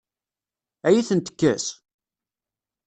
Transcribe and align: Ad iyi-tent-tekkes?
Ad 0.87 0.93
iyi-tent-tekkes? 0.93 1.65